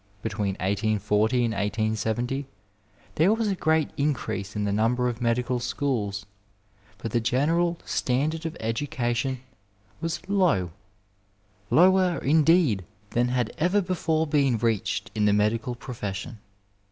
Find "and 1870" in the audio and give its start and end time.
1.45-2.47